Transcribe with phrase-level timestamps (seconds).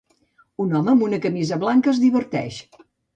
[0.63, 2.59] Un home amb una camisa blanca es diverteix.